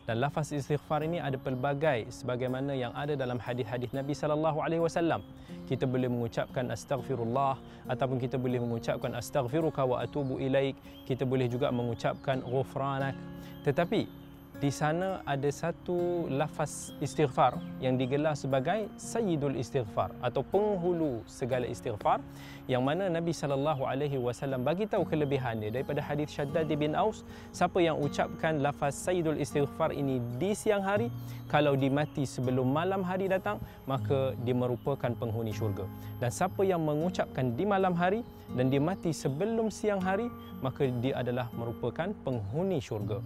[0.04, 5.24] Dan lafaz istighfar ini ada pelbagai sebagaimana yang ada dalam hadis-hadis Nabi sallallahu alaihi wasallam.
[5.72, 7.56] Kita boleh mengucapkan astaghfirullah
[7.88, 10.76] ataupun kita boleh mengucapkan astaghfiruka wa atubu ilaik.
[11.08, 13.16] Kita boleh juga mengucapkan ghufranak.
[13.64, 14.25] Tetapi
[14.56, 22.24] di sana ada satu lafaz istighfar yang digelar sebagai Sayyidul Istighfar atau penghulu segala istighfar
[22.72, 25.76] yang mana Nabi sallallahu alaihi wasallam bagi tahu kelebihan dia.
[25.76, 31.12] Daripada hadis Shaddad bin Aus siapa yang ucapkan lafaz Sayyidul Istighfar ini di siang hari
[31.52, 35.84] kalau dimati sebelum malam hari datang maka dia merupakan penghuni syurga.
[36.24, 38.24] Dan siapa yang mengucapkan di malam hari
[38.56, 40.32] dan dia mati sebelum siang hari
[40.64, 43.20] maka dia adalah merupakan penghuni syurga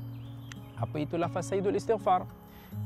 [0.80, 2.24] apa itu lafaz Sayyidul Istighfar?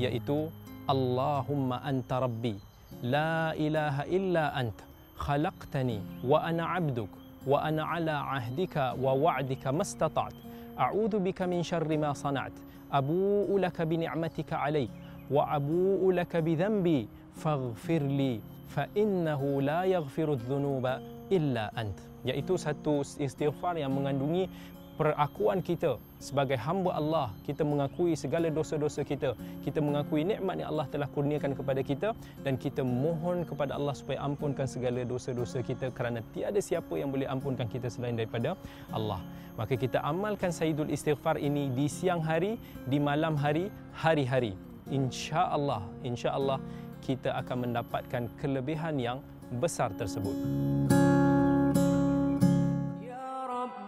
[0.02, 0.50] Iaitu
[0.89, 2.58] Allahumma anta rabbi
[3.06, 4.84] la ilaha illa anta
[5.20, 7.10] khalaqtani wa ana abduk
[7.48, 10.34] wa ana ala ahdika wa wa'dika mastata'at
[10.76, 12.52] a'udhu bika min syarri ma sana'at
[12.91, 14.91] abu'u laka bi ni'matika alayk
[15.30, 18.39] wa abu'u laka bi dhanbi faghfir li
[18.72, 24.48] fa innahu la yaghfiru dhunuba illa ant iaitu satu istighfar yang mengandungi
[24.96, 29.36] perakuan kita sebagai hamba Allah kita mengakui segala dosa-dosa kita.
[29.67, 32.15] Kita mengakui nikmat yang Allah telah kurniakan kepada kita
[32.47, 37.28] dan kita mohon kepada Allah supaya ampunkan segala dosa-dosa kita kerana tiada siapa yang boleh
[37.28, 38.55] ampunkan kita selain daripada
[38.95, 39.19] Allah.
[39.59, 42.55] Maka kita amalkan sayyidul istighfar ini di siang hari
[42.88, 44.55] di malam hari hari-hari.
[44.84, 46.59] insya-Allah insya-Allah
[46.99, 49.17] kita akan mendapatkan kelebihan yang
[49.63, 50.36] besar tersebut.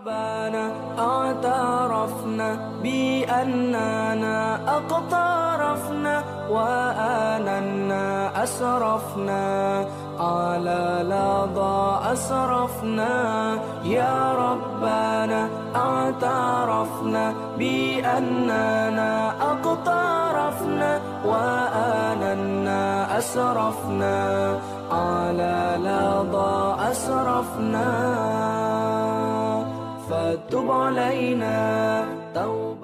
[0.06, 8.04] ربنا اعترفنا بأننا أقترفنا وآننا
[8.44, 9.86] أسرفنا.
[10.20, 13.14] على لظى أسرفنا.
[13.84, 24.18] يا ربنا اعترفنا بأننا أقترفنا وآننا أسرفنا.
[24.92, 28.65] على لظى أسرفنا.
[30.26, 32.06] فتب علينا.
[32.34, 32.75] توبة